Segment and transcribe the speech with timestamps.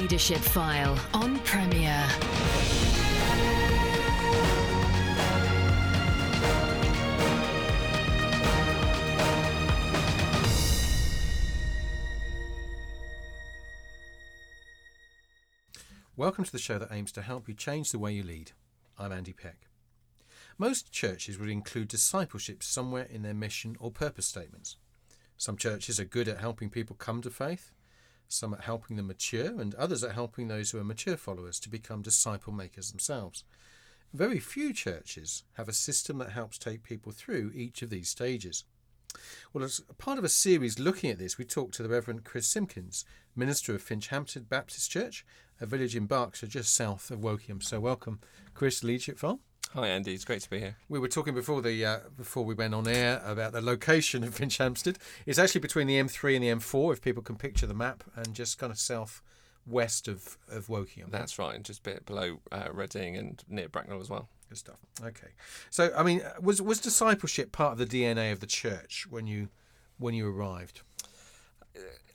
[0.00, 2.06] Leadership File on Premier.
[16.16, 18.52] Welcome to the show that aims to help you change the way you lead.
[18.96, 19.66] I'm Andy Peck.
[20.58, 24.76] Most churches would include discipleship somewhere in their mission or purpose statements.
[25.36, 27.72] Some churches are good at helping people come to faith,
[28.28, 31.68] some at helping them mature, and others at helping those who are mature followers to
[31.68, 33.44] become disciple makers themselves.
[34.12, 38.64] Very few churches have a system that helps take people through each of these stages.
[39.52, 42.46] Well, as part of a series looking at this, we talked to the Reverend Chris
[42.46, 45.24] Simpkins, minister of Finchampstead Baptist Church,
[45.60, 47.62] a village in Berkshire just south of Wokingham.
[47.62, 48.20] So, welcome,
[48.54, 49.40] Chris, Leadership Farm.
[49.74, 50.14] Hi, Andy.
[50.14, 50.76] It's great to be here.
[50.88, 54.34] We were talking before the uh, before we went on air about the location of
[54.38, 54.96] Finchampstead.
[55.26, 58.32] It's actually between the M3 and the M4, if people can picture the map, and
[58.32, 59.20] just kind of south
[59.66, 61.10] west of of Wokingham.
[61.10, 64.30] That's right, and just a bit below uh, Reading and near Bracknell as well.
[64.48, 64.78] Good stuff.
[65.04, 65.32] Okay,
[65.68, 69.48] so I mean, was was discipleship part of the DNA of the church when you
[69.98, 70.80] when you arrived?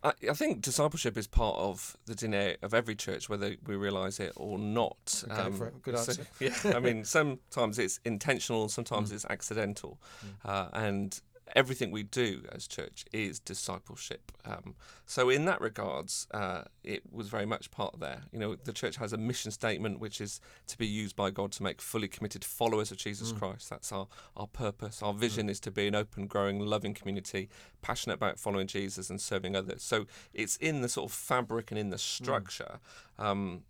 [0.04, 4.20] I, I think discipleship is part of the DNA of every church, whether we realise
[4.20, 5.23] it or not.
[5.30, 5.82] Okay, um, for it.
[5.82, 6.28] Good so- answer.
[6.40, 9.16] yeah, I mean, sometimes it's intentional, sometimes mm.
[9.16, 10.50] it's accidental, mm.
[10.50, 11.20] uh, and
[11.56, 14.32] everything we do as church is discipleship.
[14.46, 18.23] Um, so, in that regards, uh, it was very much part there.
[18.32, 21.52] You know, the church has a mission statement which is to be used by God
[21.54, 23.70] to make fully committed followers of Jesus Christ.
[23.70, 25.02] That's our, our purpose.
[25.02, 27.50] Our vision is to be an open, growing, loving community,
[27.81, 29.84] passionate about following Jesus and serving others.
[29.84, 32.80] So, it's in the sort of fabric and in the structure.
[33.20, 33.64] Um,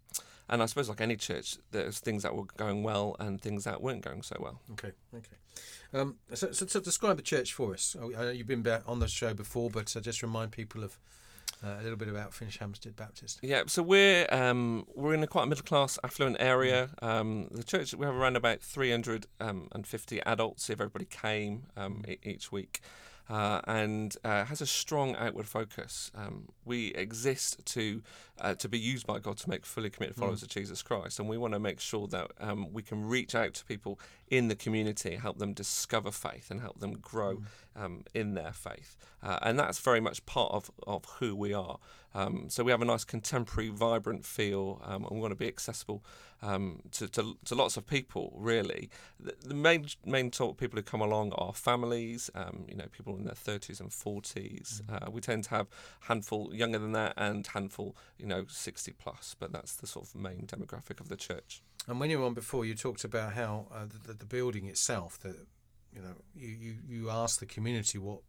[0.54, 3.82] and I suppose, like any church, there's things that were going well and things that
[3.82, 4.62] weren't going so well.
[4.74, 5.36] Okay, okay.
[5.92, 7.96] Um, so, so, so describe the church for us.
[8.00, 11.00] Oh, I know you've been on the show before, but uh, just remind people of
[11.64, 13.40] uh, a little bit about Finchampstead Baptist.
[13.42, 16.92] Yeah, so we're um, we're in a quite middle class, affluent area.
[17.02, 22.52] Um, the church we have around about 350 adults if everybody came um, e- each
[22.52, 22.80] week.
[23.30, 26.12] Uh, and uh, has a strong outward focus.
[26.14, 28.02] Um, we exist to
[28.42, 31.30] uh, to be used by God to make fully committed followers of Jesus Christ, and
[31.30, 33.98] we want to make sure that um, we can reach out to people
[34.28, 37.44] in the community, help them discover faith, and help them grow
[37.76, 38.98] um, in their faith.
[39.22, 41.78] Uh, and that's very much part of, of who we are.
[42.16, 45.48] Um, so we have a nice contemporary, vibrant feel, um, and we want to be
[45.48, 46.04] accessible
[46.44, 48.26] um, to, to, to lots of people.
[48.36, 48.90] Really,
[49.20, 52.88] the, the main main sort of people who come along are families, um, you know,
[52.98, 54.82] people in their thirties and forties.
[54.88, 55.68] Uh, we tend to have
[56.02, 59.36] handful younger than that and handful, you know, sixty plus.
[59.40, 61.62] But that's the sort of main demographic of the church.
[61.88, 64.68] And when you were on before, you talked about how uh, the, the, the building
[64.68, 65.36] itself, that
[65.96, 68.22] you know, you, you, you asked the community what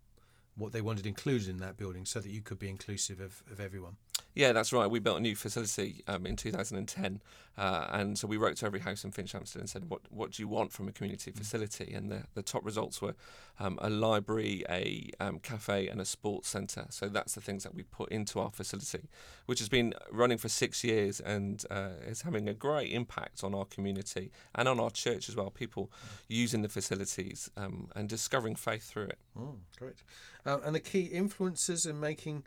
[0.56, 3.58] what they wanted included in that building, so that you could be inclusive of, of
[3.60, 3.97] everyone.
[4.34, 4.91] Yeah, that's right.
[4.91, 7.21] We built a new facility um, in 2010,
[7.56, 10.43] uh, and so we wrote to every house in Finchampstead and said, "What what do
[10.43, 13.15] you want from a community facility?" And the, the top results were
[13.61, 16.87] um, a library, a um, cafe, and a sports centre.
[16.91, 19.09] So that's the things that we put into our facility,
[19.47, 23.55] which has been running for six years and uh, is having a great impact on
[23.55, 25.51] our community and on our church as well.
[25.51, 25.93] People
[26.27, 29.19] using the facilities um, and discovering faith through it.
[29.39, 30.03] Oh, great.
[30.45, 32.43] Uh, and the key influences in making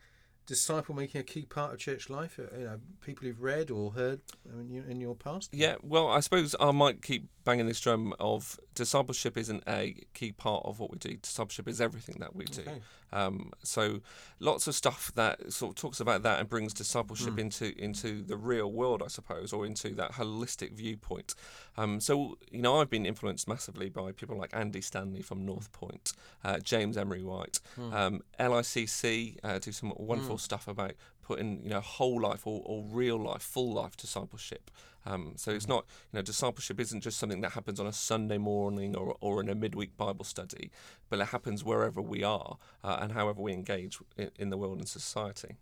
[0.47, 2.40] disciple making a key part of church life.
[2.40, 4.22] Uh, you know, people you've read or heard
[4.52, 5.53] in your, in your past.
[5.53, 10.31] Yeah, well, I suppose I might keep banging this drum of discipleship isn't a key
[10.31, 11.18] part of what we do.
[11.18, 12.62] Discipleship is everything that we do.
[12.62, 12.81] Okay.
[13.13, 14.01] Um, so
[14.40, 17.40] lots of stuff that sort of talks about that and brings discipleship Hmm.
[17.40, 21.34] into into the real world, I suppose, or into that holistic viewpoint.
[21.78, 25.72] Um, so you know, I've been influenced massively by people like Andy Stanley from North
[25.72, 26.13] Point,
[26.44, 27.94] uh, James Emery White, Hmm.
[27.94, 30.94] um, LICC uh, do some wonderful stuff about
[31.27, 34.71] putting you know whole life or, or real life, full life discipleship.
[35.05, 38.38] Um, so it's not, you know, discipleship isn't just something that happens on a Sunday
[38.38, 40.69] morning or, or in a midweek Bible study,
[41.09, 44.79] but it happens wherever we are uh, and however we engage in, in the world
[44.79, 45.56] and society.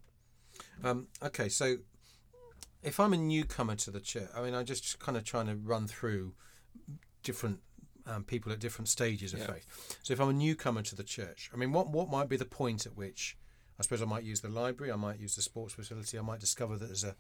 [0.84, 1.78] Um, okay, so
[2.82, 5.56] if I'm a newcomer to the church, I mean, I'm just kind of trying to
[5.56, 6.34] run through
[7.22, 7.60] different
[8.08, 9.48] um, people at different stages of Yeah.
[9.54, 9.98] faith.
[10.04, 12.46] So if I'm a newcomer to the church, I mean, what what might be the
[12.46, 13.38] point at which
[13.78, 16.40] I suppose I might use the library, I might use the sports facility, I might
[16.40, 17.16] discover that there's a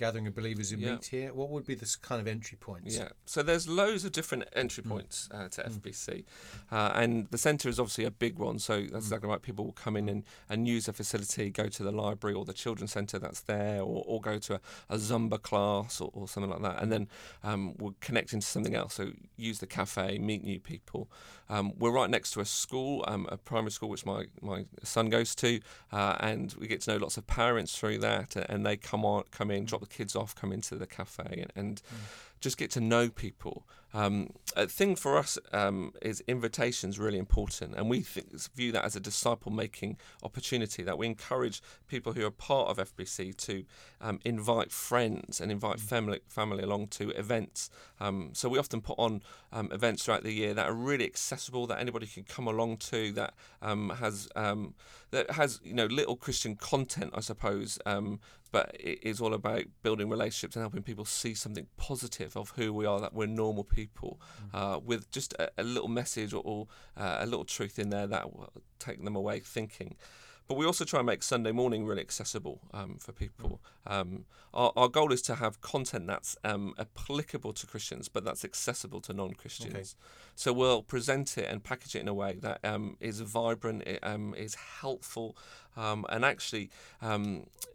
[0.00, 0.92] gathering of believers who Yeah.
[0.92, 1.32] meet here.
[1.34, 2.96] What would be the s- kind of entry points?
[2.96, 6.24] Yeah, so there's loads of different entry points uh, to FBC,
[6.72, 8.58] uh, and the centre is obviously a big one.
[8.58, 9.42] So that's exactly right.
[9.42, 12.52] People will come in and, and use a facility, go to the library or the
[12.54, 16.50] children's centre that's there, or, or go to a, a Zumba class or, or something
[16.50, 17.06] like that, and then
[17.44, 18.94] um, we'll connect into something else.
[18.94, 21.10] So use the cafe, meet new people.
[21.50, 25.08] Um, we're right next to a school, um, a primary school which my, my son
[25.08, 25.60] goes to,
[25.92, 29.24] uh, and we get to know lots of parents through that, and they come on,
[29.32, 31.82] come in, drop the kids off, come into the cafe, and, and
[32.40, 33.66] just get to know people.
[33.92, 38.84] Um, a thing for us um, is invitations really important, and we think, view that
[38.84, 40.82] as a disciple making opportunity.
[40.82, 43.64] That we encourage people who are part of FBC to
[44.00, 47.68] um, invite friends and invite family family along to events.
[47.98, 49.22] Um, so we often put on
[49.52, 53.12] um, events throughout the year that are really accessible, that anybody can come along to,
[53.12, 54.28] that um, has
[55.10, 58.20] that has you know little Christian content, I suppose, um,
[58.52, 62.72] but it is all about building relationships and helping people see something positive of who
[62.72, 64.20] we are, that we're normal people,
[64.52, 64.58] mm.
[64.58, 68.06] uh, with just a, a, little message or, or uh, a little truth in there
[68.06, 69.96] that will take them away thinking.
[70.50, 73.60] But we also try and make Sunday morning really accessible um, for people.
[73.86, 78.44] Um, our, our, goal is to have content that's um, applicable to Christians, but that's
[78.44, 79.72] accessible to non Christians.
[79.72, 79.84] Okay.
[80.34, 84.00] So we'll present it and package it in a way that um, is vibrant, it,
[84.02, 85.36] um, is helpful,
[85.76, 86.70] um, and actually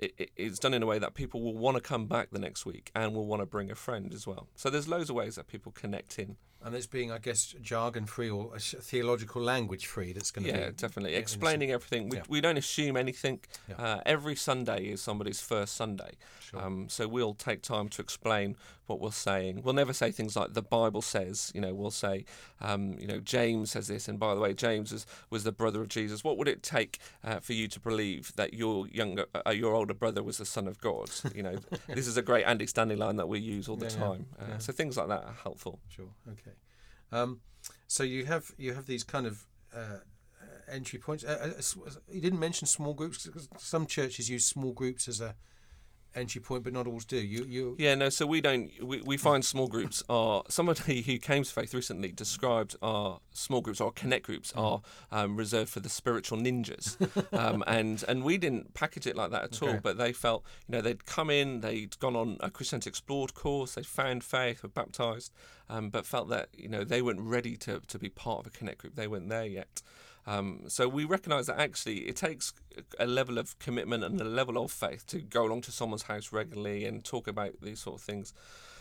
[0.02, 2.66] it, it's done in a way that people will want to come back the next
[2.66, 4.50] week and will want to bring a friend as well.
[4.58, 8.08] So there's loads of ways that people connect in and it's being, I guess, jargon
[8.08, 10.14] free or theological language free.
[10.14, 10.60] That's going to be.
[10.60, 12.10] yeah, be definitely explaining everything.
[12.10, 12.24] We, yeah.
[12.28, 13.40] we don't assume anything.
[13.70, 13.76] Yeah.
[13.76, 16.62] Uh, every Sunday is somebody's first Sunday, sure.
[16.62, 18.56] um, so we'll take time to explain
[18.88, 19.62] what we're saying.
[19.64, 21.52] We'll never say things like the Bible says.
[21.56, 22.26] You know, we'll say,
[22.62, 25.82] um, you know, James says this, and by the way, James was, was the brother
[25.82, 26.24] of Jesus.
[26.24, 29.94] What would it take uh, for you to believe that your younger, uh, your older
[29.94, 31.10] brother was the son of God?
[31.34, 31.56] You know,
[31.88, 34.26] this is a great Andy Stanley line that we use all the yeah, time.
[34.40, 35.80] Uh, so things like that are helpful.
[35.90, 36.10] Sure.
[36.28, 36.55] Okay.
[37.12, 37.42] Um,
[37.88, 40.00] so you have you have these kind of uh,
[40.72, 41.24] entry points.
[41.24, 43.30] Uh, uh you didn't mention small groups.
[43.58, 45.36] Some churches use small groups as a
[46.16, 47.18] entry point, but not always do.
[47.18, 47.76] You, you.
[47.78, 48.10] Yeah, no.
[48.10, 48.72] So we don't.
[48.82, 53.62] We, we find small groups are somebody who came to faith recently described our small
[53.62, 54.62] groups, our connect groups, mm.
[54.62, 54.82] are
[55.12, 56.98] um, reserved for the spiritual ninjas,
[57.38, 59.74] um, and and we didn't package it like that at okay.
[59.74, 59.80] all.
[59.82, 63.76] But they felt, you know, they'd come in, they'd gone on a Christianity Explored course,
[63.76, 65.34] they found faith, were baptized,
[65.70, 68.50] um, but felt that you know they weren't ready to to be part of a
[68.58, 68.96] connect group.
[68.96, 69.82] They weren't there yet.
[70.28, 72.54] Um, so we recognise that actually it takes
[73.00, 76.32] a level of commitment and a level of faith to go along to someone's house
[76.32, 78.34] regularly and talk about these sort of things.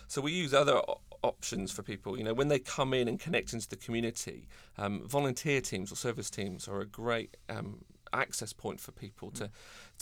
[0.06, 0.80] So we use other
[1.22, 2.16] options for people.
[2.18, 4.48] You know, when they come in and connect into the community,
[4.78, 9.50] um, volunteer teams or service teams are a great um, access point for people to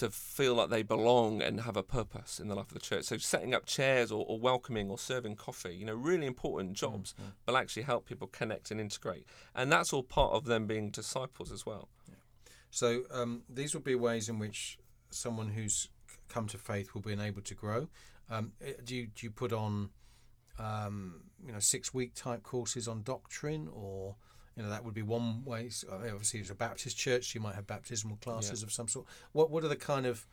[0.03, 3.05] to feel like they belong and have a purpose in the life of the church.
[3.05, 7.13] So setting up chairs or, or welcoming or serving coffee, you know, really important jobs,
[7.13, 7.31] mm-hmm.
[7.47, 9.27] but actually help people connect and integrate.
[9.55, 11.89] And that's all part of them being disciples as well.
[12.09, 12.17] Yeah.
[12.71, 14.77] So um, these will be ways in which
[15.11, 15.89] someone who's
[16.29, 17.89] come to faith will be able to grow.
[18.29, 19.91] Um, eh, do you do you put on
[20.59, 24.17] um, you know six week type courses on doctrine or
[24.57, 25.69] you know that would be one way.
[25.69, 27.35] So obviously, it's a Baptist church.
[27.35, 28.67] You might have baptismal classes yeah.
[28.67, 29.07] of some sort.
[29.33, 30.27] What what are the kind of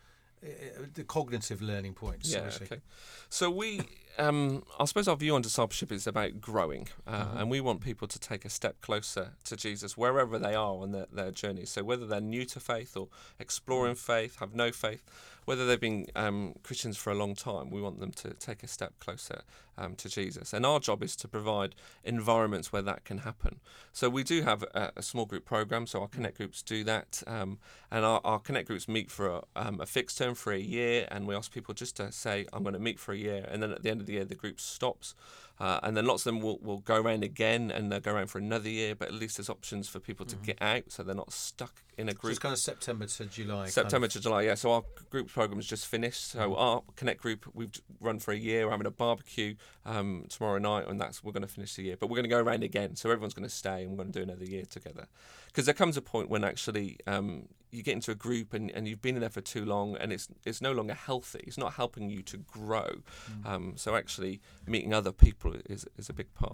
[0.44, 0.48] uh,
[0.94, 2.32] the cognitive learning points?
[2.32, 2.82] Yeah, okay.
[3.30, 3.82] So we,
[4.20, 7.38] um, I suppose our view on discipleship is about growing, uh, mm-hmm.
[7.38, 10.92] and we want people to take a step closer to Jesus wherever they are on
[10.92, 11.66] their, their journey.
[11.66, 13.08] So whether they're new to faith or
[13.40, 13.98] exploring mm.
[13.98, 15.04] faith, have no faith,
[15.50, 18.68] whether they've been um, Christians for a long time, we want them to take a
[18.68, 19.42] step closer
[19.80, 20.54] um, to Jesus.
[20.54, 21.74] And our job is to provide
[22.04, 23.60] environments where that can happen.
[23.92, 27.24] So we do have a, a small group program, so our Connect groups do that.
[27.26, 27.58] Um,
[27.90, 31.08] and our, our, Connect groups meet for a, um, a, fixed term for a year,
[31.10, 33.48] and we ask people just to say, I'm going to meet for a year.
[33.50, 35.16] And then at the end of the year, the group stops.
[35.60, 38.28] Uh, and then lots of them will, will go around again and they'll go around
[38.28, 40.46] for another year, but at least there's options for people to mm-hmm.
[40.46, 42.30] get out so they're not stuck in a group.
[42.30, 43.68] So it's kind of September to July.
[43.68, 44.14] September of...
[44.14, 44.56] to July, yeah.
[44.56, 46.32] So our group program is just finished.
[46.32, 46.54] So mm-hmm.
[46.54, 48.66] our Connect group, we've run for a year.
[48.66, 51.98] We're having a barbecue um, tomorrow night, and that's we're going to finish the year.
[52.00, 52.96] But we're going to go around again.
[52.96, 55.08] So everyone's going to stay and we're going to do another year together.
[55.48, 58.88] Because there comes a point when actually um, you get into a group and, and
[58.88, 61.44] you've been in there for too long and it's it's no longer healthy.
[61.46, 62.90] It's not helping you to grow.
[63.30, 63.46] Mm.
[63.46, 66.54] Um, so actually meeting other people is is a big part.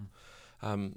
[0.63, 0.95] Mm.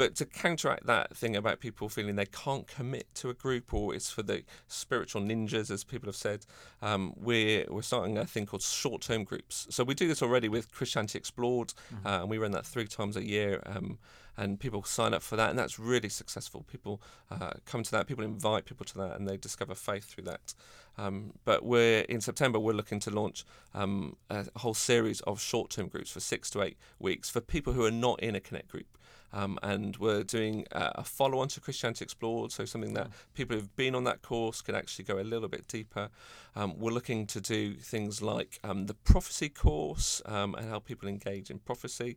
[0.00, 3.94] But to counteract that thing about people feeling they can't commit to a group or
[3.94, 6.46] it's for the spiritual ninjas, as people have said,
[6.80, 9.66] um, we're, we're starting a thing called short term groups.
[9.68, 12.06] So we do this already with Christianity Explored, mm-hmm.
[12.06, 13.62] uh, and we run that three times a year.
[13.66, 13.98] Um,
[14.38, 16.64] and people sign up for that, and that's really successful.
[16.72, 20.24] People uh, come to that, people invite people to that, and they discover faith through
[20.24, 20.54] that.
[20.96, 25.68] Um, but we're in September, we're looking to launch um, a whole series of short
[25.68, 28.68] term groups for six to eight weeks for people who are not in a Connect
[28.68, 28.86] group.
[29.32, 33.56] Um, and we're doing uh, a follow on to Christianity Explored, so something that people
[33.56, 36.08] who've been on that course can actually go a little bit deeper.
[36.56, 41.08] Um, we're looking to do things like um, the prophecy course um, and help people
[41.08, 42.16] engage in prophecy.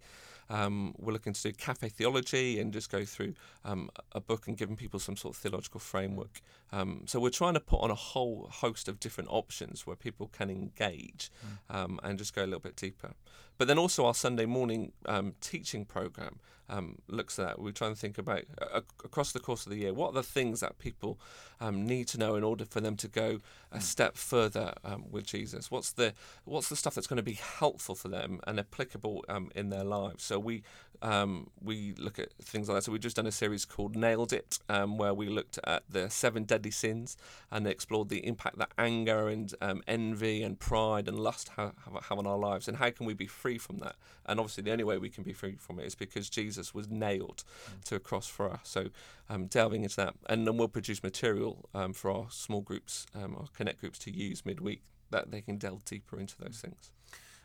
[0.50, 3.34] Um, we're looking to do cafe theology and just go through
[3.66, 6.42] um, a book and giving people some sort of theological framework.
[6.72, 10.28] Um, so we're trying to put on a whole host of different options where people
[10.28, 11.30] can engage
[11.70, 13.14] um, and just go a little bit deeper.
[13.58, 17.60] But then also our Sunday morning um, teaching program um, looks at that.
[17.60, 20.24] We're trying to think about uh, across the course of the year what are the
[20.24, 21.20] things that people
[21.60, 23.40] um, need to know in order for them to go
[23.72, 25.70] a step further um, with Jesus.
[25.70, 26.14] What's the
[26.46, 29.84] what's the stuff that's going to be helpful for them and applicable um, in their
[29.84, 30.24] lives?
[30.24, 30.64] So we
[31.04, 32.84] um, we look at things like that.
[32.84, 36.10] So we've just done a series called Nailed It, um, where we looked at the
[36.10, 37.18] seven deadly sins
[37.52, 39.54] and explored the impact that anger and
[39.86, 41.74] envy and pride and lust have,
[42.08, 43.98] have on our lives and how can we be free from that.
[44.26, 46.90] And obviously, the only way we can be free from it is because Jesus was
[46.90, 47.84] nailed mm.
[47.84, 48.62] to a cross for us.
[48.64, 48.88] So,
[49.30, 53.36] um, delving into that, and then we'll produce material um, for our small groups, um,
[53.36, 56.92] our connect groups to use midweek that they can delve deeper into those things.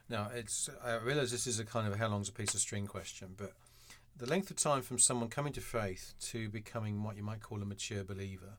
[0.08, 2.86] Now, it's I realise this is a kind of how long's a piece of string
[2.86, 3.52] question, but
[4.16, 7.62] the length of time from someone coming to faith to becoming what you might call
[7.62, 8.58] a mature believer.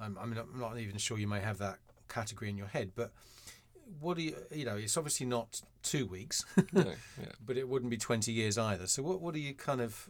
[0.00, 2.92] I'm, I mean, I'm not even sure you may have that category in your head,
[2.96, 3.12] but
[4.00, 6.82] what do you you know it's obviously not two weeks no,
[7.20, 7.26] yeah.
[7.44, 10.08] but it wouldn't be 20 years either so what what do you kind of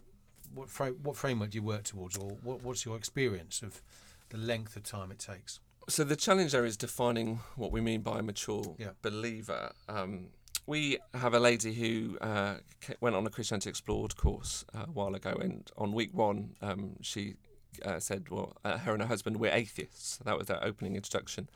[0.55, 3.81] what frame, what framework do you work towards or what, what's your experience of
[4.29, 8.03] the length of time it takes so the challenge there is defining what we mean
[8.03, 8.91] by a mature yeah.
[9.01, 10.27] believer um,
[10.67, 12.55] we have a lady who uh,
[13.01, 16.97] went on a Christianity Explored course uh, a while ago, and on week one, um,
[17.01, 17.35] she
[17.85, 20.19] uh, said, well, uh, her and her husband, we're atheists.
[20.25, 21.49] That was their opening introduction.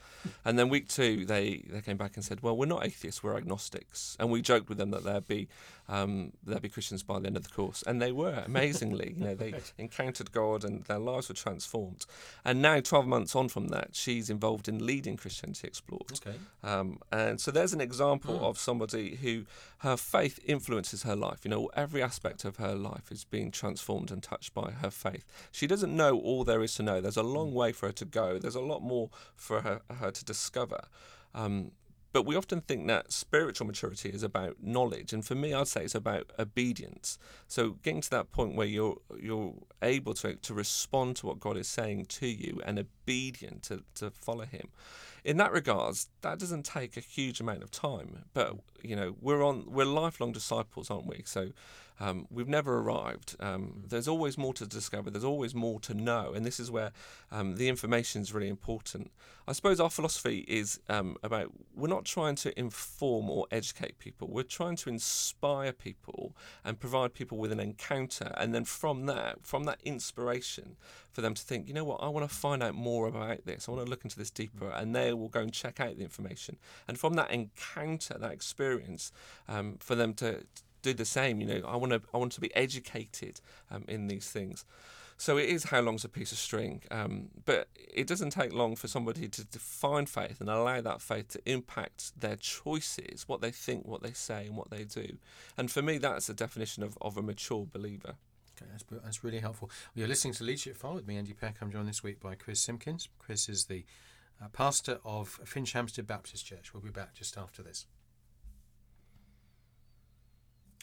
[0.44, 3.36] And then week two, they, they came back and said, well, we're not atheists, we're
[3.36, 4.16] agnostics.
[4.18, 5.48] And we joked with them that there'd be
[5.88, 9.14] um, there'd be Christians by the end of the course, and they were amazingly.
[9.16, 12.06] you know, they encountered God and their lives were transformed.
[12.44, 16.20] And now, twelve months on from that, she's involved in leading Christianity Explored.
[16.26, 16.36] Okay.
[16.62, 18.48] Um, and so there's an example oh.
[18.48, 19.44] of somebody who
[19.78, 21.44] her faith influences her life.
[21.44, 25.26] You know, every aspect of her life is being transformed and touched by her faith.
[25.52, 27.00] She doesn't know all there is to know.
[27.00, 28.38] There's a long way for her to go.
[28.38, 30.84] There's a lot more for her, her to discover.
[31.34, 31.72] Um,
[32.16, 35.84] but we often think that spiritual maturity is about knowledge, and for me, I'd say
[35.84, 37.18] it's about obedience.
[37.46, 41.58] So getting to that point where you're you're able to to respond to what God
[41.58, 44.68] is saying to you and obedient to, to follow Him.
[45.26, 48.24] In that regards, that doesn't take a huge amount of time.
[48.34, 51.22] But you know, we're on we're lifelong disciples, aren't we?
[51.24, 51.50] So
[51.98, 53.36] um, we've never arrived.
[53.40, 55.10] Um, there's always more to discover.
[55.10, 56.92] There's always more to know, and this is where
[57.30, 59.10] um, the information is really important.
[59.48, 64.28] I suppose our philosophy is um, about we're not trying to inform or educate people.
[64.28, 69.46] We're trying to inspire people and provide people with an encounter, and then from that,
[69.46, 70.76] from that inspiration,
[71.12, 73.68] for them to think, you know what, I want to find out more about this.
[73.68, 76.02] I want to look into this deeper, and they will go and check out the
[76.02, 76.15] information.
[76.88, 79.12] And from that encounter, that experience,
[79.48, 80.44] um, for them to
[80.82, 81.40] do the same.
[81.40, 84.64] You know, I want to I want to be educated um, in these things.
[85.18, 88.76] So it is how long's a piece of string, um, but it doesn't take long
[88.76, 93.50] for somebody to define faith and allow that faith to impact their choices, what they
[93.50, 95.16] think, what they say, and what they do.
[95.56, 98.16] And for me, that's the definition of, of a mature believer.
[98.56, 99.70] Okay, that's, that's really helpful.
[99.94, 101.56] You're listening to Leadership File with me, Andy Peck.
[101.62, 103.08] I'm joined this week by Chris Simpkins.
[103.18, 103.86] Chris is the
[104.42, 106.72] uh, pastor of Finchampstead Baptist Church.
[106.72, 107.86] We'll be back just after this.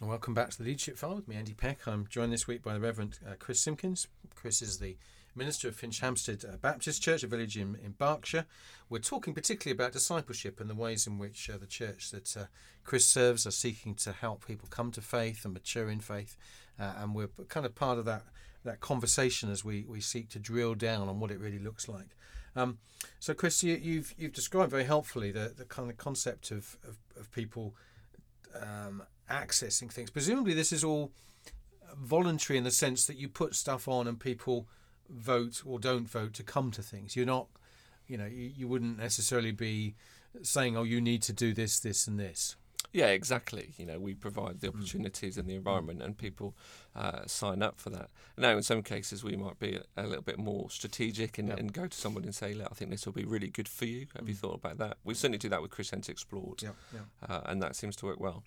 [0.02, 1.88] And welcome back to the Leadership File with me, Andy Peck.
[1.88, 4.08] I'm joined this week by the Reverend uh, Chris Simpkins.
[4.36, 4.98] Chris is the
[5.36, 8.46] minister of Finchampstead uh, Baptist Church, a village in, in Berkshire.
[8.90, 12.46] We're talking particularly about discipleship and the ways in which uh, the church that uh,
[12.84, 16.38] Chris serves are seeking to help people come to faith and mature in faith.
[16.80, 18.24] Uh, and we're kind of part of that
[18.64, 22.16] that conversation as we, we seek to drill down on what it really looks like.
[22.56, 22.78] Um,
[23.20, 26.78] so, Chris, you, have you've, you've described very helpfully the, the kind of concept of,
[26.88, 27.76] of, of people
[28.60, 30.10] um, accessing things.
[30.10, 31.12] Presumably, this is all
[31.98, 34.68] voluntary in the sense that you put stuff on and people
[35.10, 37.16] vote or don't vote to come to things.
[37.16, 37.48] You're not,
[38.08, 39.96] you know, you, you wouldn't necessarily be
[40.42, 42.56] saying, oh, you need to do this, this, and this.
[42.94, 43.74] Yeah, exactly.
[43.78, 44.76] You know, we provide the mm.
[44.76, 46.56] opportunities and the environment, and people
[46.96, 48.12] uh, sign up for that.
[48.38, 51.74] Now, in some cases, we might be a, a little bit more strategic and, and,
[51.74, 54.06] go to someone and say, "Look, I think this will be really good for you.
[54.16, 54.30] Have mm.
[54.30, 57.00] you thought about that?" We certainly do that with Christianity Explored, yeah, yeah.
[57.28, 58.44] Uh, and that seems to work well.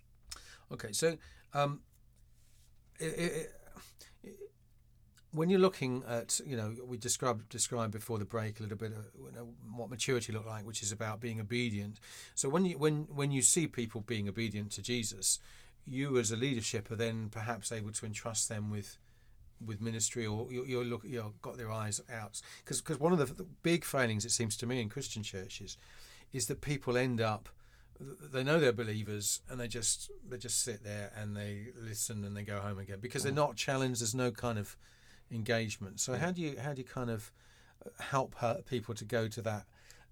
[0.73, 1.17] Okay, so
[1.53, 1.81] um,
[3.01, 3.53] it,
[5.37, 8.93] when you're looking at, you know, we described described before the break a little bit
[8.93, 12.01] of, you know, what maturity looked like, which is about being obedient.
[12.35, 15.39] So when you when when you see people being obedient to Jesus,
[15.87, 18.99] you as a leadership are then perhaps able to entrust them with
[19.65, 23.13] with ministry or you're, you're look you know got their eyes out because because one
[23.13, 25.79] of the, the big failings it seems to me in Christian churches
[26.33, 27.49] is that people end up
[27.99, 32.37] they know they're believers and they just they just sit there and they listen and
[32.37, 33.37] they go home again because they're mm.
[33.37, 34.03] not challenged.
[34.03, 34.77] There's no kind of
[35.31, 36.01] engagement.
[36.01, 37.33] So how do you how do you kind of
[37.85, 39.65] uh, help her, people to go to that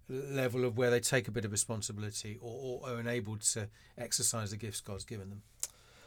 [0.09, 4.51] level of where they take a bit of responsibility or, or are enabled to exercise
[4.51, 5.43] the gifts God's given them?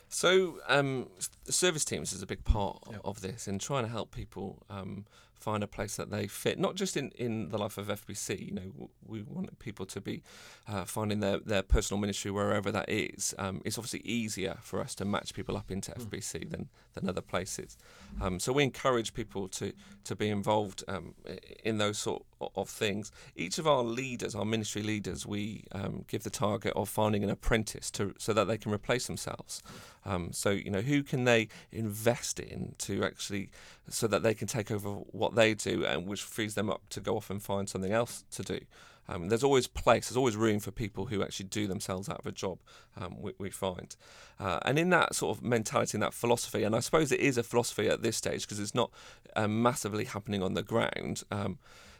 [0.09, 1.09] So, um,
[1.49, 3.01] service teams is a big part Yep.
[3.03, 5.05] of this in trying to help people um,
[5.37, 8.47] find a place that they fit, not just in, in the life of FBC.
[8.47, 10.23] You know, we want people to be
[10.67, 13.33] uh, finding their, their personal ministry wherever that is.
[13.37, 17.21] Um, it's obviously easier for us to match people up into FBC than, than other
[17.21, 17.77] places.
[18.21, 19.73] Um, so we encourage people to,
[20.05, 21.13] to be involved um,
[21.63, 22.23] in those sort
[22.55, 23.11] of things.
[23.35, 27.29] Each of our leaders, our ministry leaders, we um, give the target of finding an
[27.29, 29.61] apprentice to so that they can replace themselves.
[30.05, 33.49] Um, so you know, who can they invest in to actually
[33.89, 36.99] so that they can take over what they do, and which frees them up to
[36.99, 38.59] go off and find something else to do.
[39.09, 42.25] Um, there's always place, there's always room for people who actually do themselves out of
[42.25, 42.59] a job.
[42.99, 43.95] Um, we, we find,
[44.39, 47.37] uh, and in that sort of mentality and that philosophy, and I suppose it is
[47.37, 48.91] a philosophy at this stage because it's not
[49.35, 51.23] um, massively happening on the ground.
[51.31, 51.57] Um,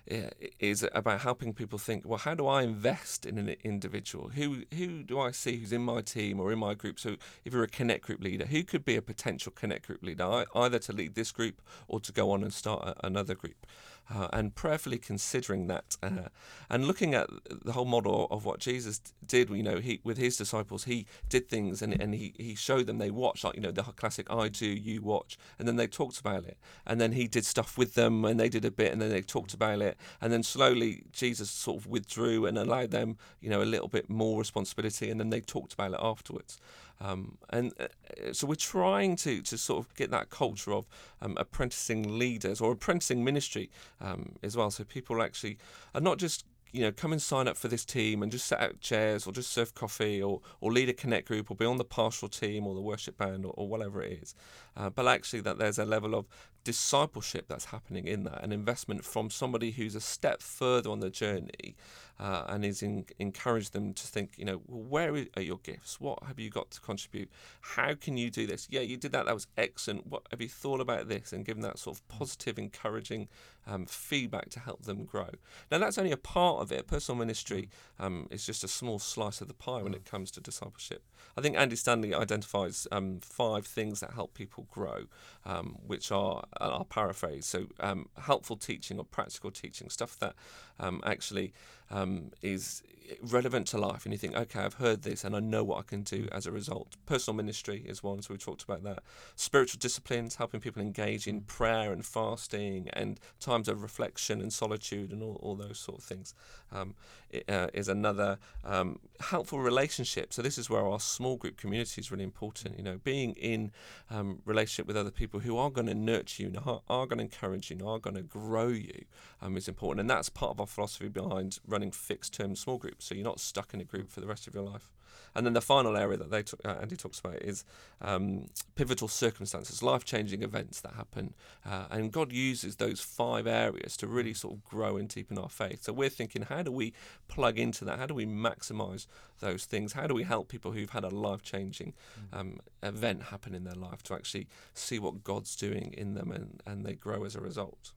[0.07, 4.29] is about helping people think, well, how do I invest in an individual?
[4.29, 6.99] Who who do I see who's in my team or in my group?
[6.99, 10.45] So if you're a connect group leader, who could be a potential connect group leader,
[10.55, 13.65] either to lead this group or to go on and start another group?
[14.13, 16.29] Uh, and prayerfully considering that uh,
[16.69, 17.29] and looking at
[17.65, 21.49] the whole model of what Jesus did, you know, he with his disciples, he did
[21.49, 24.47] things and, and he, he showed them, they watched, like, you know, the classic I
[24.47, 26.57] do, you watch, and then they talked about it.
[26.85, 29.21] And then he did stuff with them and they did a bit and then they
[29.21, 29.97] talked about it.
[30.21, 34.09] And then slowly Jesus sort of withdrew and allowed them, you know, a little bit
[34.09, 36.59] more responsibility and then they talked about it afterwards.
[36.99, 40.87] Um, and uh, so we're trying to, to sort of get that culture of
[41.21, 43.69] um, apprenticing leaders or apprenticing ministry
[44.01, 44.71] um, as well.
[44.71, 45.57] So people actually
[45.93, 48.59] are not just you know come and sign up for this team and just set
[48.59, 51.77] out chairs or just serve coffee or, or lead a connect group or be on
[51.77, 54.35] the pastoral team or the worship band or, or whatever it is
[54.75, 56.27] uh, but actually that there's a level of
[56.67, 61.09] discipleship that's happening in that an investment from somebody who's a step further on the
[61.09, 61.77] journey
[62.19, 66.01] uh, and is in, encourage them to think, you know, well, where are your gifts?
[66.01, 67.29] What have you got to contribute?
[67.61, 68.67] How can you do this?
[68.69, 69.27] Yeah, you did that.
[69.27, 70.07] That was excellent.
[70.07, 71.31] What have you thought about this?
[71.31, 73.29] And them that sort of positive, encouraging
[73.65, 75.29] um, feedback to help them grow.
[75.71, 76.87] Now, that's only a part of it.
[76.87, 80.41] Personal ministry um, is just a small slice of the pie when it comes to
[80.41, 81.03] discipleship.
[81.37, 85.05] I think Andy Stanley identifies um, five things that help people grow,
[85.45, 90.35] um, which are, and I'll paraphrase, so um, helpful teaching or practical teaching, stuff that
[90.79, 91.53] um, actually
[91.91, 92.83] um, is
[93.21, 94.05] relevant to life.
[94.05, 96.45] And you think, okay, I've heard this and I know what I can do as
[96.45, 96.95] a result.
[97.05, 98.99] Personal ministry is one, so we talked about that.
[99.35, 105.11] Spiritual disciplines, helping people engage in prayer and fasting and times of reflection and solitude
[105.11, 106.33] and all, all those sort of things
[106.71, 106.95] um,
[107.33, 110.33] i- uh, is another um, helpful relationship.
[110.33, 112.77] So this is where our small group community is really important.
[112.77, 113.71] You know, being in
[114.09, 117.19] um, relationship with other people who are going to nurture you, and are, are going
[117.19, 119.05] to encourage you, and are going to grow you
[119.41, 120.01] um, is important.
[120.01, 123.05] And that's part of our philosophy behind running fixed term small groups.
[123.05, 124.89] So you're not stuck in a group for the rest of your life.
[125.35, 127.63] And then the final area that they t- uh, Andy talks about is
[128.01, 131.35] um, pivotal circumstances, life changing events that happen.
[131.65, 135.49] Uh, and God uses those five areas to really sort of grow and deepen our
[135.49, 135.83] faith.
[135.83, 136.93] So we're thinking, how do we
[137.27, 137.99] plug into that?
[137.99, 139.05] How do we maximize
[139.39, 139.93] those things?
[139.93, 141.93] How do we help people who've had a life changing
[142.33, 146.61] um, event happen in their life to actually see what God's doing in them and,
[146.65, 147.91] and they grow as a result?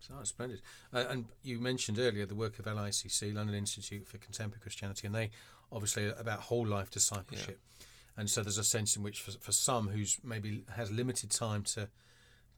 [0.00, 0.60] So that's splendid.
[0.92, 5.14] Uh, and you mentioned earlier the work of LICC, London Institute for Contemporary Christianity, and
[5.14, 5.30] they
[5.72, 7.60] obviously are about whole life discipleship.
[8.16, 11.62] And so there's a sense in which, for, for some who's maybe has limited time
[11.64, 11.88] to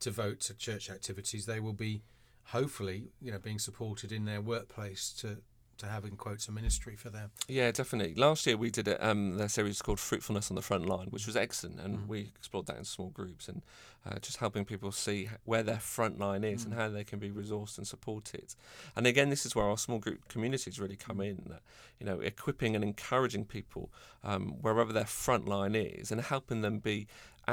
[0.01, 2.03] to vote to church activities, they will be
[2.45, 5.39] hopefully you know being supported in their workplace to
[5.81, 7.31] to have in quotes a ministry for them.
[7.49, 8.15] Yeah, definitely.
[8.15, 11.27] Last year we did a, um, their series called Fruitfulness on the Front Line, which
[11.27, 13.63] was excellent, and we explored that in small groups and
[14.07, 17.31] uh, just helping people see where their front line is and how they can be
[17.31, 18.55] resourced and supported.
[18.97, 21.43] And again, this is where our small group communities really come in.
[21.49, 21.61] That,
[21.99, 23.91] you know, equipping and encouraging people
[24.25, 27.07] um, wherever their front line is, and helping them be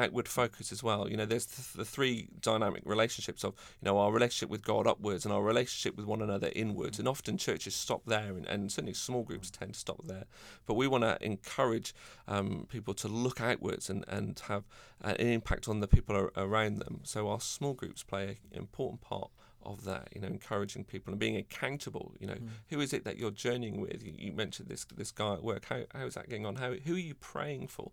[0.04, 1.10] outward focus as well.
[1.10, 4.88] You know, there's th- the three dynamic relationships of, you know, our relationship with God
[4.88, 7.00] upwards and our relationship with one another inwards.
[7.00, 10.26] And often churches stop there, and, and certainly small groups tend to stop there.
[10.66, 11.94] But we want to encourage
[12.28, 14.64] um, people to look outwards and, and have
[15.04, 17.02] uh, an impact on the people ar- around them.
[17.04, 19.32] So our small groups play an important part
[19.68, 22.14] of that, you know, encouraging people and being accountable.
[22.20, 22.38] You know,
[22.70, 24.04] who is it that you're journeying with?
[24.04, 25.66] You, you mentioned this this guy at work.
[25.66, 26.56] How how is that going on?
[26.56, 27.92] How who are you praying for?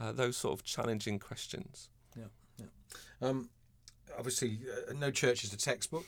[0.00, 1.88] Uh, those sort of challenging questions.
[2.16, 2.24] Yeah,
[2.58, 2.66] yeah.
[3.28, 3.48] Um,
[4.18, 6.04] obviously, uh, no church is a textbook,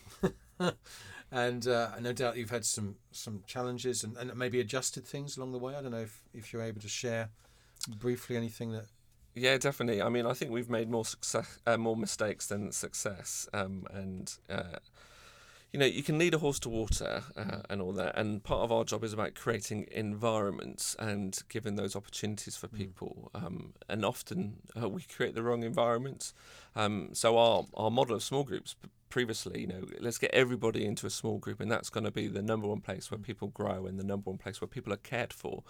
[1.33, 5.53] and uh, no doubt you've had some some challenges and, and maybe adjusted things along
[5.53, 5.74] the way.
[5.74, 7.31] I don't know if, if you're able to share
[7.98, 8.87] briefly anything that.
[9.35, 10.00] Yeah, definitely.
[10.00, 14.33] I mean, I think we've made more success, uh, more mistakes than success, um, and
[14.48, 14.79] uh,
[15.75, 18.17] you know, you can lead a horse to water uh, and all that.
[18.17, 23.33] And part of our job is about creating environments and giving those opportunities for people.
[23.35, 26.33] Um, and often uh, we create the wrong environments.
[26.77, 28.77] Um, so our our model of small groups
[29.09, 32.29] previously, you know, let's get everybody into a small group, and that's going to be
[32.29, 34.99] the number one place where people grow and the number one place where people are
[34.99, 35.65] cared for.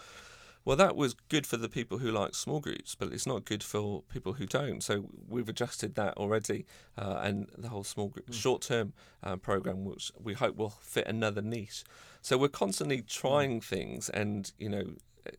[0.64, 3.62] Well, that was good for the people who like small groups, but it's not good
[3.62, 4.82] for people who don't.
[4.82, 6.64] So we've adjusted that already,
[6.96, 8.34] uh, and the whole small group mm.
[8.34, 11.84] short-term uh, program, which we hope will fit another niche.
[12.22, 13.64] So we're constantly trying mm.
[13.64, 14.84] things, and you know,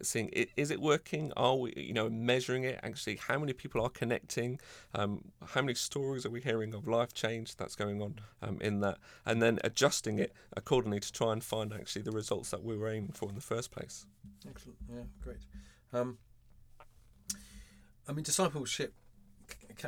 [0.01, 1.31] seeing is it working?
[1.35, 2.79] Are we, you know, measuring it?
[2.83, 4.59] Actually, how many people are connecting?
[4.93, 8.79] Um, how many stories are we hearing of life change that's going on um, in
[8.81, 8.97] that?
[9.25, 12.89] And then adjusting it accordingly to try and find actually the results that we were
[12.89, 14.05] aiming for in the first place.
[14.47, 14.77] Excellent.
[14.89, 15.45] Yeah, great.
[15.93, 16.17] Um,
[18.07, 18.93] I mean, discipleship.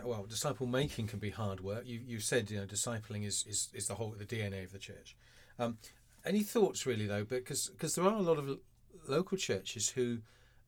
[0.04, 1.84] Well, disciple making can be hard work.
[1.86, 4.80] You you said you know discipling is is, is the whole the DNA of the
[4.80, 5.16] church.
[5.58, 5.78] Um,
[6.26, 8.60] any thoughts really though, because because there are a lot of
[9.10, 10.20] local churches who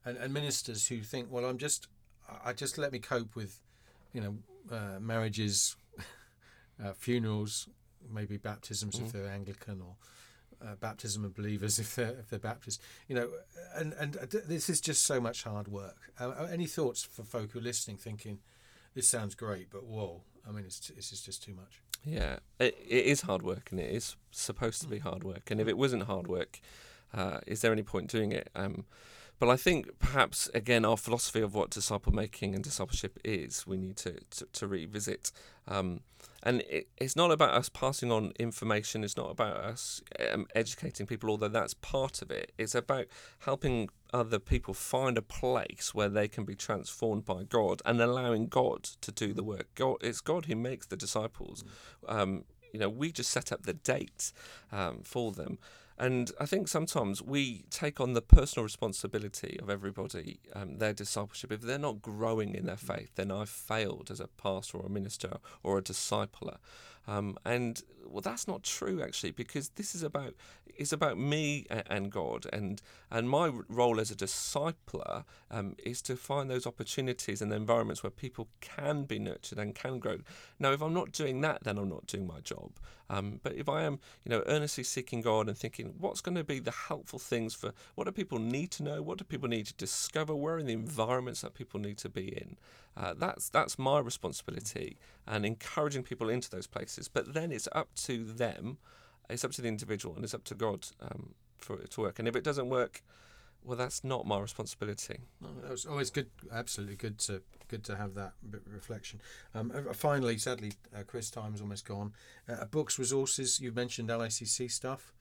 [0.05, 1.87] and, and ministers who think, well, I'm just
[2.43, 3.59] I just let me cope with,
[4.13, 4.37] you know,
[4.71, 5.75] uh, marriages,
[6.83, 7.67] uh, funerals,
[8.11, 9.05] maybe baptisms mm-hmm.
[9.05, 9.95] if they're Anglican or
[10.61, 12.81] uh, baptism of believers if they're if they're Baptist.
[13.07, 13.29] You know,
[13.75, 15.97] and and this is just so much hard work.
[16.19, 18.39] Uh, uh, any thoughts for folk who are listening, thinking
[18.95, 21.81] this sounds great, but whoa, I mean, it's this is just too much.
[22.05, 25.51] Yeah, it, it is hard work, and it is supposed to be hard work.
[25.51, 26.59] And if it wasn't hard work,
[27.13, 28.49] uh, is there any point doing it?
[28.55, 28.85] Um,
[29.39, 33.77] but I think perhaps again our philosophy of what disciple making and discipleship is we
[33.77, 35.31] need to to, to revisit.
[35.67, 36.01] Um,
[36.43, 39.03] and it, it's not about us passing on information.
[39.03, 42.51] It's not about us um, educating people, although that's part of it.
[42.57, 43.05] It's about
[43.39, 48.47] helping other people find a place where they can be transformed by God and allowing
[48.47, 49.67] God to do the work.
[49.75, 51.63] God, it's God who makes the disciples.
[52.07, 52.19] Mm.
[52.19, 52.43] Um,
[52.73, 54.31] you know, we just set up the date
[54.71, 55.59] um, for them.
[55.99, 61.51] And I think sometimes we take on the personal responsibility of everybody, um, their discipleship.
[61.51, 64.89] If they're not growing in their faith, then I've failed as a pastor or a
[64.89, 66.55] minister or a discipler.
[67.09, 70.35] Um, and well, that's not true actually, because this is about
[70.77, 76.15] it's about me and God, and and my role as a discipler um, is to
[76.15, 80.19] find those opportunities and environments where people can be nurtured and can grow.
[80.59, 82.73] Now, if I'm not doing that, then I'm not doing my job.
[83.09, 86.43] Um, but if I am, you know, earnestly seeking God and thinking, what's going to
[86.43, 89.01] be the helpful things for what do people need to know?
[89.01, 90.35] What do people need to discover?
[90.35, 92.57] Where are the environments that people need to be in?
[92.97, 94.97] Uh, that's that's my responsibility
[95.27, 97.07] and encouraging people into those places.
[97.07, 98.77] But then it's up to them,
[99.29, 102.19] it's up to the individual, and it's up to God um, for it to work.
[102.19, 103.03] And if it doesn't work,
[103.63, 105.19] well, that's not my responsibility.
[105.41, 106.29] No, that was always good.
[106.51, 108.33] Absolutely good to good to have that
[108.67, 109.21] reflection.
[109.53, 112.13] Um, finally, sadly, uh, Chris, time's almost gone.
[112.47, 113.59] Uh, books, resources.
[113.59, 115.13] You've mentioned LICC stuff.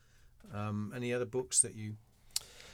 [0.54, 1.96] Um, any other books that you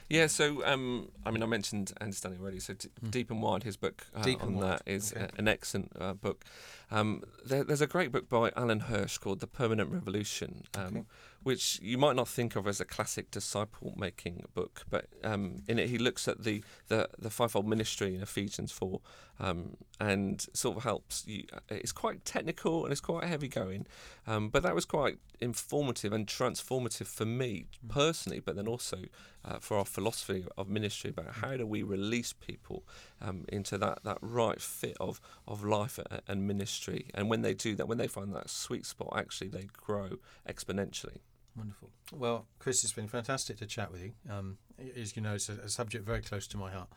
[0.09, 2.59] yeah, so um, I mean, I mentioned Andy Stanley already.
[2.59, 3.11] So D- mm.
[3.11, 5.25] Deep and Wide, his book uh, on that is okay.
[5.25, 6.45] a, an excellent uh, book.
[6.91, 11.03] Um, there, there's a great book by Alan Hirsch called The Permanent Revolution, um, okay.
[11.45, 15.89] Which you might not think of as a classic disciple-making book, but um, in it
[15.89, 18.99] he looks at the, the, the fivefold ministry in Ephesians 4
[19.39, 21.43] um, and sort of helps you.
[21.53, 23.85] Uh, it's quite technical and it's quite heavy going,
[24.25, 29.03] um, but that was quite informative and transformative for me personally, but then also
[29.43, 32.83] uh, for our philosophy of ministry about how do we release people
[33.21, 37.11] um, into that, that right fit of, of life and ministry.
[37.13, 40.09] And when they do that, when they find that sweet spot, actually they grow
[40.49, 41.19] exponentially.
[41.57, 41.89] Wonderful.
[42.13, 44.11] Well, Chris, it's been fantastic to chat with you.
[44.29, 44.57] Um,
[44.97, 46.89] as you know, it's a, a subject very close to my heart.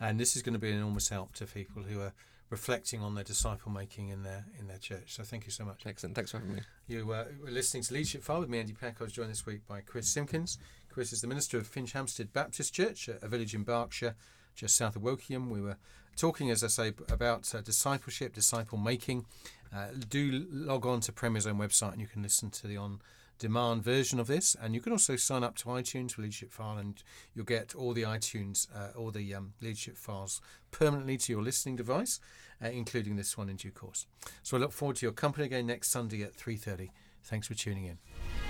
[0.00, 2.12] And this is going to be an enormous help to people who are
[2.48, 5.14] reflecting on their disciple making in their in their church.
[5.14, 5.82] So thank you so much.
[5.86, 6.16] Excellent.
[6.16, 6.62] Thanks for having me.
[6.88, 8.96] You uh, were listening to Leadership File with me, Andy Peck.
[9.00, 10.58] I was joined this week by Chris Simpkins.
[10.90, 14.16] Chris is the minister of Finchampstead Baptist Church, a village in Berkshire,
[14.56, 15.48] just south of Wokingham.
[15.48, 15.76] We were
[16.16, 19.26] talking, as I say, about uh, discipleship, disciple making.
[19.72, 23.00] Uh, do log on to Premier's own website and you can listen to the on
[23.40, 24.54] demand version of this.
[24.60, 27.02] And you can also sign up to iTunes for Leadership File and
[27.34, 31.74] you'll get all the iTunes, uh, all the um, Leadership Files permanently to your listening
[31.74, 32.20] device,
[32.62, 34.06] uh, including this one in due course.
[34.44, 36.90] So I look forward to your company again next Sunday at 3.30.
[37.24, 38.49] Thanks for tuning in.